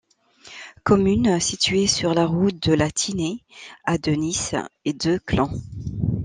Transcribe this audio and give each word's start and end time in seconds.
Commune 0.83 1.39
située 1.39 1.85
sur 1.85 2.15
la 2.15 2.25
route 2.25 2.57
de 2.67 2.73
la 2.73 2.89
Tinée, 2.89 3.43
à 3.83 3.99
de 3.99 4.13
Nice 4.13 4.55
et 4.83 4.93
de 4.93 5.19
Clans. 5.19 5.51